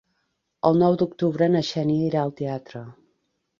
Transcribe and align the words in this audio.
El 0.69 0.79
nou 0.83 0.97
d'octubre 1.01 1.51
na 1.57 1.63
Xènia 1.69 2.09
irà 2.11 2.25
al 2.25 2.35
teatre. 2.43 2.85